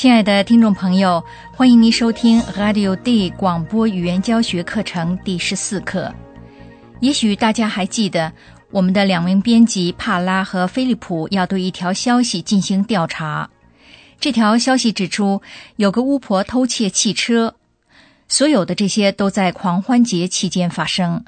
[0.00, 1.22] 亲爱的听众朋友，
[1.52, 6.10] 欢迎您收听 Radio D 广播语言教学课程第十四课。
[7.00, 8.32] 也许大家还记得，
[8.70, 13.50] 我们的两名编辑帕拉和菲利普要对一条消息进行调查。
[14.18, 15.42] 这条消息指出，
[15.76, 17.56] 有个巫婆偷窃汽车。
[18.26, 21.26] 所有的这些都在狂欢节期间发生。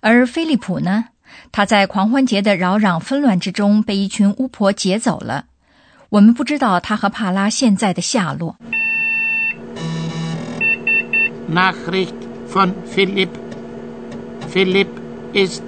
[0.00, 1.06] 而菲利普呢，
[1.50, 5.46] 他在狂欢节的扰攘纷乱之中被一群巫婆劫走了。
[6.16, 8.56] 我们不知道他和帕拉现在的下落。
[11.46, 12.14] Nachricht
[12.50, 13.28] von Philipp.
[14.50, 14.88] Philipp
[15.34, 15.60] ist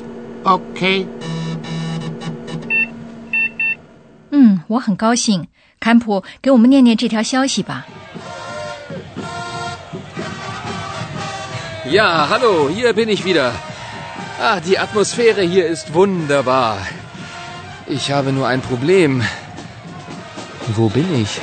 [0.45, 1.07] okay.
[4.31, 5.49] 嗯，我很高兴。
[5.79, 7.85] 坎普，给我们念念这条消息吧。
[11.91, 13.53] Ja, hallo, hier bin ich wieder.
[14.41, 16.79] Ah, die Atmosphäre hier ist wunderbar.
[17.87, 19.23] Ich habe nur ein Problem.
[20.77, 21.41] Wo bin ich?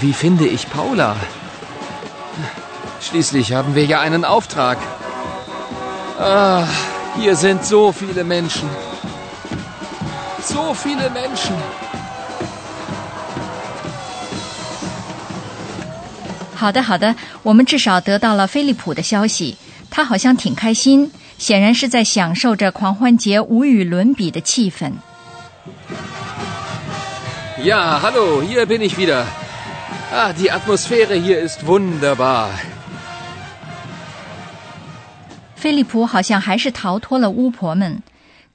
[0.00, 1.16] Wie finde ich Paula?
[3.00, 4.78] Schließlich haben wir ja einen Auftrag.
[6.18, 6.64] Ah,
[7.18, 8.68] hier sind so viele Menschen.
[10.42, 11.56] So viele Menschen.
[16.54, 19.56] 好的，好的，我们至少得到了菲利普的消息，
[19.90, 24.92] 他好像挺开心，显然是在享受着狂欢节无与伦比的气氛。
[27.66, 29.26] Ja, hallo, hier bin ich wieder.
[30.12, 32.50] Ah, die Atmosphäre hier ist wunderbar.
[35.56, 38.02] 菲利普好像还是逃脱了巫婆们，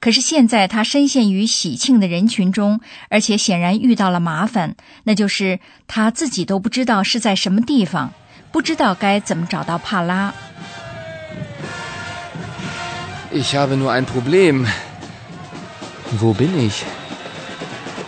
[0.00, 8.14] 可是现在他深陷于喜庆的人群中，而且显然遇到了麻烦，那就是他自己都不知道是在什么地方，
[8.50, 10.32] 不知道该怎么找到帕拉。
[13.30, 14.66] Ich habe nur ein Problem.
[16.18, 16.82] Wo bin ich?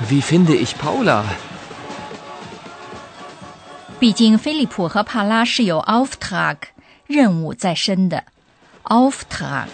[0.09, 1.25] Wie finde ich Paula
[3.99, 6.57] 毕竟菲利普和帕拉是有 offtrag
[7.07, 8.25] 任务在身的。
[8.85, 9.69] offtrag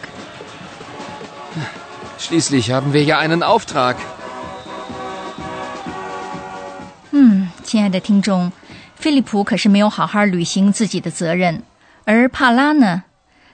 [7.11, 8.53] 嗯，亲爱的听众，
[8.95, 11.63] 菲利普可是没有好好履行自己的责任，
[12.05, 13.05] 而帕拉呢？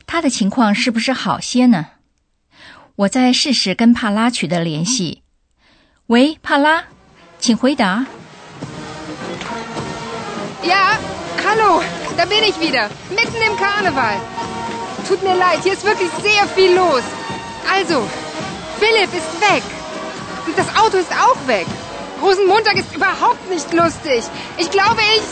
[0.06, 1.86] 他的情况是不是好些呢？
[2.96, 5.22] 我再试试跟帕拉取得联系。
[6.07, 6.83] 喂，帕拉，
[7.39, 8.05] 请回答。
[10.63, 10.97] Ja,
[11.45, 11.81] hallo,
[12.17, 14.15] da bin ich wieder, mitten im Karneval.
[15.07, 17.03] Tut mir leid, hier ist wirklich sehr viel los.
[17.71, 18.07] Also,
[18.79, 19.63] Philipp ist weg.
[20.45, 21.65] Und das Auto ist auch weg.
[22.21, 24.23] Rosenmontag ist überhaupt nicht lustig.
[24.57, 25.23] Ich glaube, ich...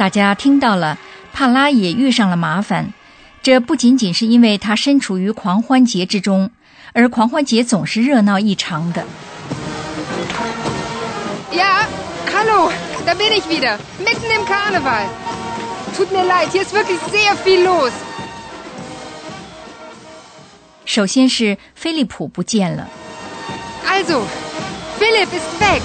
[0.00, 0.96] 大家听到了，
[1.30, 2.94] 帕拉也遇上了麻烦。
[3.42, 6.48] 这不仅仅是因为他身处于狂欢节之中，
[6.94, 9.04] 而狂欢节总是热闹异常的。
[11.52, 11.84] Ja,
[12.32, 12.72] hallo,
[13.04, 15.04] da bin ich wieder, mitten im Karneval.
[15.94, 17.92] Tut mir leid, hier ist wirklich sehr viel los.
[20.86, 22.88] 首先是菲利普不见了
[23.86, 24.22] ，Also,
[24.98, 25.82] Philipp ist weg.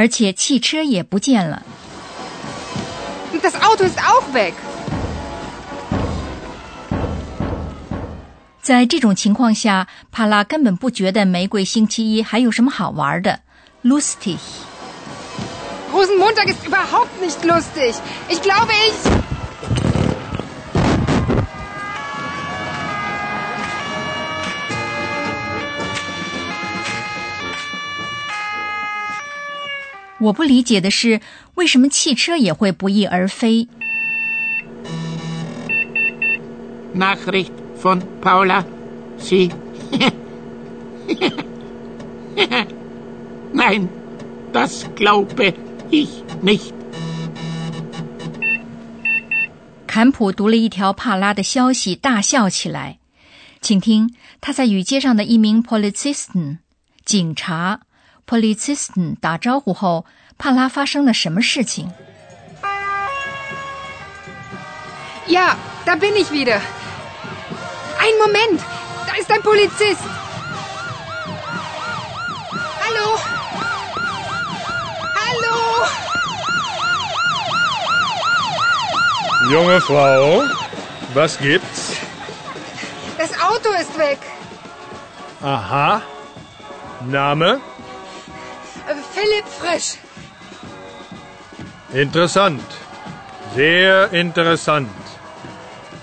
[0.00, 1.62] 而且汽车也不见了。
[3.42, 4.54] Das Auto ist auch weg.
[8.62, 13.40] 在这种情况下，帕拉根本不觉得玫瑰星期一还有什么好玩的。
[13.84, 17.94] Lustig，Rosenmontag ist überhaupt nicht lustig.
[18.30, 18.94] Ich glaube, ich...
[30.20, 31.20] 我不理解的是，
[31.54, 33.68] 为什么汽车也会不翼而飞
[36.94, 37.52] ？Nachricht
[37.82, 38.64] von Paula.
[39.18, 39.50] Sie.
[43.54, 43.88] Nein,
[44.52, 45.54] das glaube
[45.90, 46.08] ich
[46.42, 46.72] nicht.
[49.86, 52.98] 坎普读了一条帕拉的消息，大笑起来。
[53.60, 56.58] 请听他在与街上的一名 Polizisten
[57.04, 57.80] 警察
[58.29, 60.05] Polizisten 打招呼后，
[60.37, 61.91] 帕拉发生了什么事情？
[65.27, 65.55] Ja,
[65.85, 66.61] da bin ich wieder.
[67.99, 68.61] Ein Moment!
[69.07, 70.01] Da ist ein Polizist!
[72.79, 73.17] Hallo?
[75.15, 75.87] Hallo?
[79.51, 80.43] Junge Frau,
[81.13, 81.95] was gibt's?
[83.17, 84.19] Das Auto ist weg.
[85.41, 86.01] Aha.
[87.07, 87.59] Name?
[89.20, 89.98] Philipp Frisch.
[91.92, 92.64] Interessant.
[93.54, 94.90] Sehr interessant.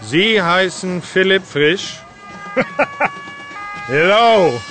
[0.04, 2.00] Sie heißen Philipp Frisch?
[3.88, 4.62] Hello.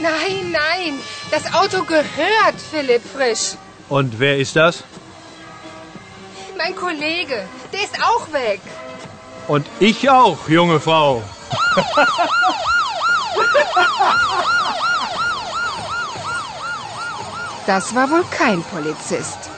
[0.00, 0.98] Nein, nein.
[1.30, 3.54] Das Auto gehört Philipp Frisch.
[3.88, 4.84] Und wer ist das?
[6.58, 7.48] Mein Kollege.
[7.72, 8.60] Der ist auch weg.
[9.48, 11.22] Und ich auch, junge Frau.
[17.66, 19.48] Das war wohl kein Polizist.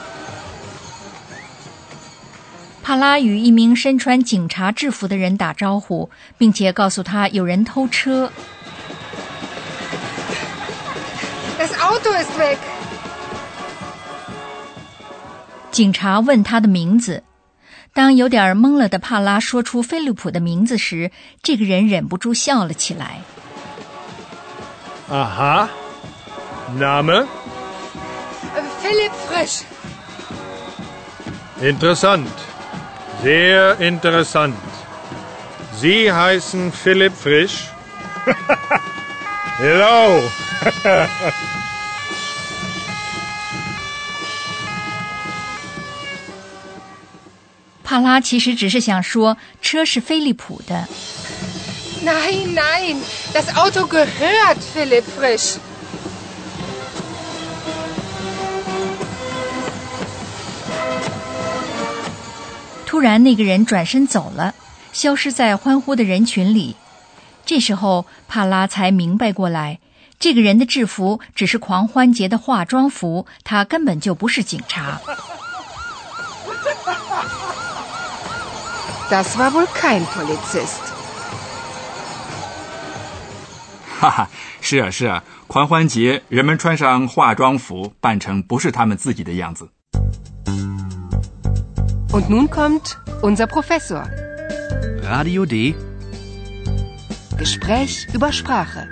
[2.81, 8.31] 帕拉与一名身穿警察制服的人打招呼，并且告诉他有人偷车。
[11.59, 12.57] Das Auto ist weg.
[15.69, 17.23] 警察问他的名字。
[17.93, 21.11] 当有点懵了的帕拉说出菲利普的名字时，
[21.43, 23.21] 这个人忍不住笑了起来。
[25.09, 25.67] Aha.
[26.77, 27.11] Name?
[27.11, 27.27] Äh,
[28.86, 29.64] Philipp Frisch.
[31.60, 32.28] Interessant.
[33.22, 34.56] Sehr interessant.
[35.80, 37.68] Sie heißen Philipp Frisch?
[39.58, 40.22] Hello.
[47.84, 50.88] 帕拉其实只是想说车是飞利浦的。
[52.02, 52.96] Nein, nein.
[53.34, 55.58] Das Auto gehört Philipp Frisch.
[62.97, 64.55] 突然，那个人转身走了，
[64.91, 66.75] 消失在欢呼的人群里。
[67.45, 69.79] 这时候，帕拉才明白过来，
[70.19, 74.99] 这个人的制服只是狂欢节的化妆服，他根本就不是警察。
[79.11, 80.81] Das war wohl kein Polizist.
[84.01, 84.27] 哈哈，
[84.59, 89.69] 是啊是啊，狂欢节人们穿上化妆服，扮成不是他们自己的样子。
[92.17, 94.09] Und nun kommt unser Professor.
[95.03, 95.75] Radio D.
[97.37, 98.87] Gespräch über Sprache.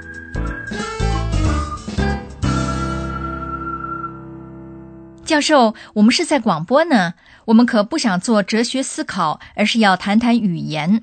[5.26, 11.02] 教授，我们是在广播呢，我们可不想做哲学思考，而是要谈谈语言。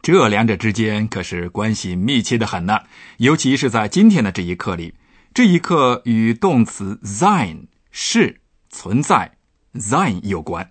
[0.00, 2.78] 这两者之间可是关系密切的很呢，
[3.18, 4.94] 尤其是在今天的这一课里，
[5.34, 8.40] 这一课与动词 sein 是
[8.70, 9.32] 存在
[9.74, 10.70] sein 有关。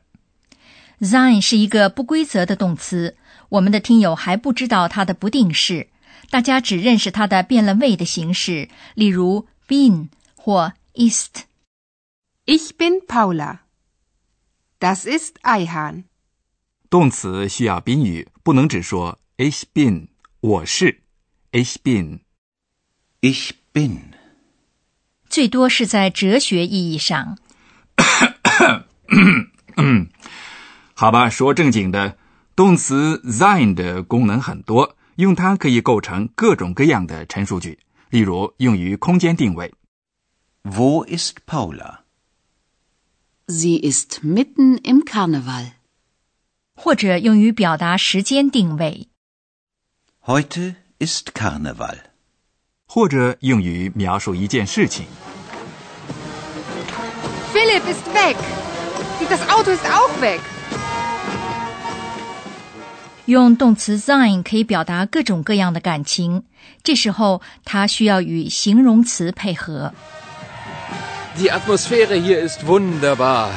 [1.04, 3.16] Sein 是一个不规则的动词，
[3.50, 5.90] 我们的听友还不知道它的不定式，
[6.30, 11.44] 大家只认识它的变了位的形式，例如 bin 或 ist。
[12.46, 13.60] Ich bin Paula.
[14.80, 16.04] Das ist Eihahn.
[16.90, 20.08] 动词需要宾语，不能只说 ich bin
[20.42, 21.02] 我是
[21.52, 22.20] ich bin。
[23.22, 24.14] Ich bin.
[25.30, 27.38] 最多是在哲学意义上。
[31.04, 32.16] 好吧，说正经的，
[32.56, 37.78] 动词 sein 的功能很多，用它可以构成各种各样的陈述句，
[38.10, 39.74] 例如用于空间定位。
[40.64, 42.04] Wo ist Paula?
[43.48, 45.72] Sie ist mitten im Karneval.
[46.74, 49.10] 或者用于表达时间定位
[50.24, 51.98] ，Heute ist Karneval.
[52.88, 55.08] 或者用于描述一件事情。
[57.54, 58.38] Philipp ist weg.
[59.30, 60.40] Das Auto ist auch weg.
[63.26, 66.44] 用动词 sein 可以表达各种各样的感情，
[66.84, 69.94] 这时候它需要与形容词配合。
[71.38, 73.52] Die Atmosphäre hier ist wunderbar.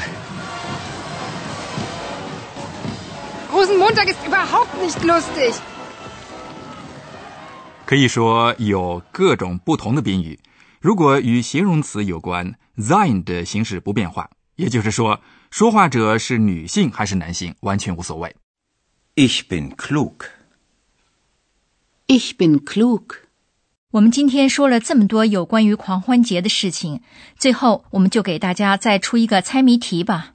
[3.51, 5.55] Rosenmontag ist überhaupt nicht lustig.
[7.85, 10.39] 可以说有各种不同的宾语。
[10.81, 15.21] 如果与形容词有关，sein 的形式不变化，也就是说，
[15.51, 18.37] 说话者是女性还是男性，完全无所谓。
[19.19, 20.27] Ich bin klug.
[22.07, 23.23] Ich bin klug.
[23.93, 27.01] 我们今天说了这么多有关于狂欢节的事情，
[27.39, 30.35] 最后我们就给大家再出一个猜谜题吧。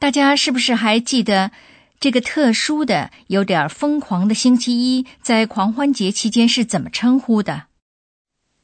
[0.00, 1.52] 大家是不是还记得
[2.00, 7.68] 这个特殊的、有点疯狂的星期一，在狂欢节期间是怎么称呼的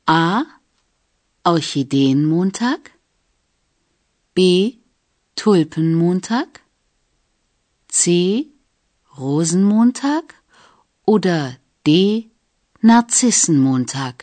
[0.06, 0.46] ？A.
[1.44, 2.80] Orchideenmontag.
[4.34, 4.80] B.
[5.36, 6.48] Tulpenmontag.
[7.88, 8.51] C.
[9.14, 10.24] Rosenmontag
[11.04, 12.30] oder D.
[12.82, 14.14] Narzissenmontag?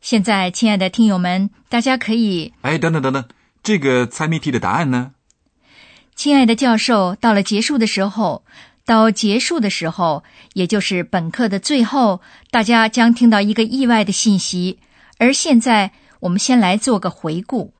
[0.00, 3.26] 现在，亲爱的听友们，大家可以，哎，等等等等，
[3.62, 5.12] 这个猜谜题的答案呢？
[6.14, 8.44] 亲爱的教授，到了结束的时候，
[8.84, 12.20] 到结束的时候，也就是本课的最后，
[12.50, 14.78] 大家将听到一个意外的信息。
[15.18, 17.73] 而现在，我们先来做个回顾。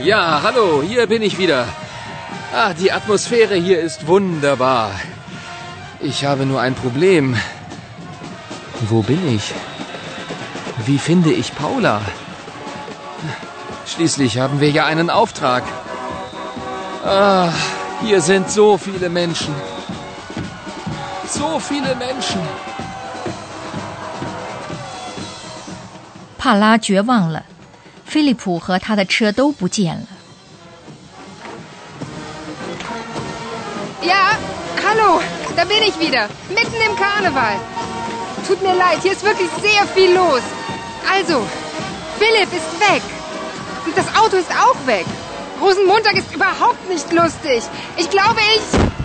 [0.00, 1.66] Ja, hallo, hier bin ich wieder.
[2.52, 4.90] Ah, die Atmosphäre hier ist wunderbar.
[6.00, 7.36] Ich habe nur ein Problem.
[8.88, 9.54] Wo bin ich?
[10.84, 12.00] Wie finde ich Paula?
[13.86, 15.64] Schließlich haben wir ja einen Auftrag.
[17.04, 17.50] Ah,
[18.02, 19.54] hier sind so viele Menschen.
[21.28, 22.40] So viele Menschen.
[26.46, 27.42] 帕拉绝望了，
[28.10, 30.06] 菲利普和他的车都不见了。
[34.02, 34.36] Ja,
[34.84, 35.20] hallo,
[35.56, 36.28] da bin ich wieder.
[36.50, 37.56] Mitten im Karneval.
[38.46, 40.42] Tut mir leid, hier ist wirklich sehr viel los.
[41.10, 41.42] Also,
[42.18, 43.02] Philipp ist weg.
[43.84, 45.06] Und das Auto ist auch weg.
[45.60, 47.62] Rosenmontag ist überhaupt nicht lustig.
[47.96, 48.99] Ich glaube, ich...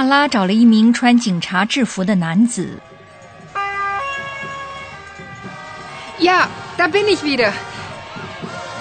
[0.00, 2.80] 帕拉找了一名穿警察制服的男子。
[6.18, 6.48] Ja,
[6.78, 7.52] da bin ich wieder.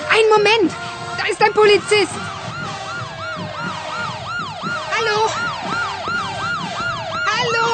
[0.09, 0.71] Ein Moment,
[1.17, 2.13] da ist ein Polizist.
[4.93, 5.29] Hallo?
[7.31, 7.67] Hallo?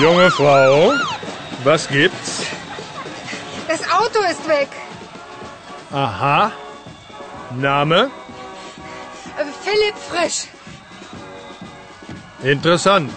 [0.00, 0.92] Junge Frau,
[1.64, 2.46] was gibt's?
[3.66, 4.68] Das Auto ist weg.
[5.92, 6.52] Aha.
[7.56, 8.10] Name?
[9.69, 10.47] Philipp Frisch.
[12.41, 13.13] Interessant.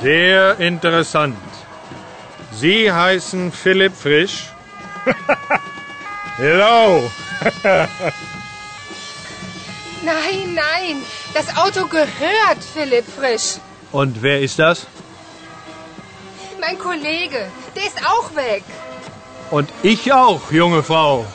[0.00, 1.36] Sehr interessant.
[2.52, 4.52] Sie heißen Philipp Frisch?
[6.36, 7.10] Hello.
[10.02, 11.02] Nein, nein,
[11.34, 13.56] das Auto gehört Philipp Frisch.
[13.90, 14.86] Und wer ist das?
[16.60, 18.62] Mein Kollege, der ist auch weg.
[19.50, 21.26] Und ich auch, junge Frau.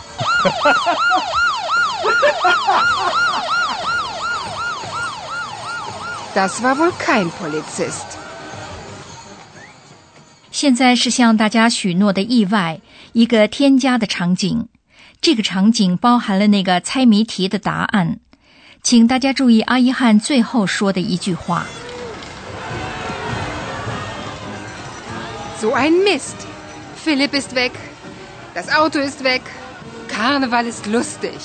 [6.34, 8.06] Das war wohl kein Polizist.
[10.50, 12.80] 现在是向大家许诺的意外，
[13.14, 14.68] 一个添加的场景。
[15.20, 18.20] 这个场景包含了那个猜谜题的答案。
[18.82, 21.66] 请大家注意阿依汉最后说的一句话。
[25.60, 26.36] So ein Mist.
[27.06, 27.72] Philipp ist weg.
[28.56, 29.42] Das Auto ist weg.
[30.08, 31.38] Karneval ist lustig.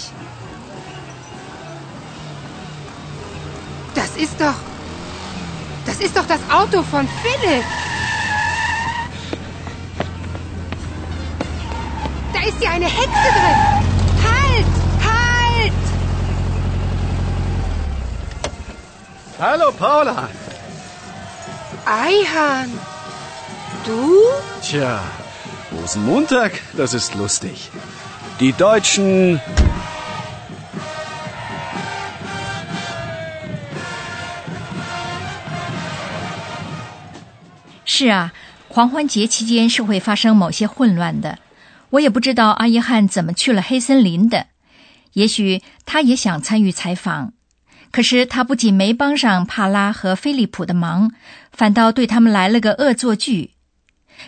[3.95, 4.55] Das ist doch.
[5.87, 7.65] Das ist doch das Auto von Philipp.
[12.33, 13.59] Da ist ja eine Hexe drin.
[14.25, 14.67] Halt!
[15.09, 15.73] Halt!
[19.39, 20.29] Hallo Paula.
[21.87, 22.73] Eihahn.
[23.85, 24.19] Du?
[24.61, 25.01] Tja,
[25.73, 27.71] Rosenmontag, das ist lustig.
[28.41, 29.41] Die Deutschen.
[37.87, 38.35] 是啊，
[38.69, 41.39] 狂欢节期间是会发生某些混乱的。
[41.91, 44.49] 我也不知道阿依汉怎么去了黑森林的。
[45.13, 47.33] 也许他也想参与采访，
[47.93, 51.13] 可是他不仅没帮上帕拉和菲利普的忙，
[51.53, 53.53] 反倒对他们来了个恶作剧。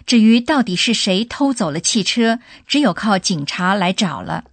[0.06, 4.44] 至于到底是谁偷走了汽车，只有靠警察来找了。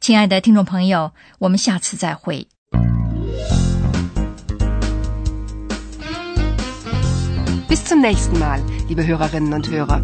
[0.00, 2.48] 亲爱的听众朋友，我们下次再会。
[8.06, 10.00] Nächsten Mal, liebe Hörerinnen und Hörer.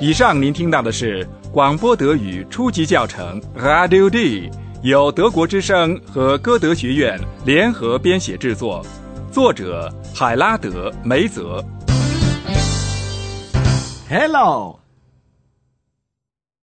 [0.00, 8.82] 以上您听到的是广播德语初级教程 Radio D，由德国之声和歌德学院联合编写制作，
[9.30, 11.62] 作者海拉德·梅泽。
[14.08, 14.81] Hello.